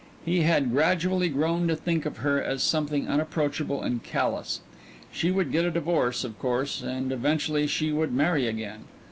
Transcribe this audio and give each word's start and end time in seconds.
He 0.25 0.41
had 0.41 0.71
gradually 0.71 1.29
grown 1.29 1.67
to 1.67 1.75
think 1.75 2.07
of 2.07 2.17
her 2.25 2.41
as 2.41 2.63
something 2.63 3.07
unapproachable 3.07 3.83
and 3.83 4.01
callous. 4.01 4.61
She 5.11 5.29
would 5.29 5.51
get 5.51 5.63
a 5.63 5.69
divorce, 5.69 6.23
of 6.23 6.39
course, 6.39 6.81
and 6.81 7.11
eventually 7.11 7.67
she 7.67 7.91
would 7.91 8.11
marry 8.11 8.47
again. 8.47 8.85